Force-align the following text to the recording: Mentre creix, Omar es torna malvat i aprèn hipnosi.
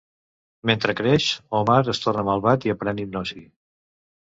Mentre 0.69 0.95
creix, 1.01 1.27
Omar 1.59 1.77
es 1.95 2.01
torna 2.07 2.25
malvat 2.31 2.67
i 2.71 2.75
aprèn 2.77 3.05
hipnosi. 3.07 3.47